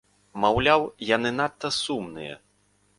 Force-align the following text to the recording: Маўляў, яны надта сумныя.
Маўляў, 0.45 0.81
яны 1.15 1.35
надта 1.39 1.75
сумныя. 1.83 2.35